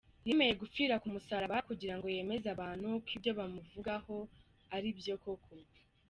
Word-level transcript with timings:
Yemeye 0.27 0.53
gupfira 0.61 0.95
ku 1.01 1.07
musaraba 1.13 1.57
kugira 1.69 1.93
ngo 1.95 2.05
yemeze 2.15 2.47
abantu 2.55 2.87
ko 3.05 3.09
ibyo 3.15 3.31
bamuvugagaho 3.39 4.17
ari 4.75 4.89
byo 4.99 5.15
koko. 5.23 5.53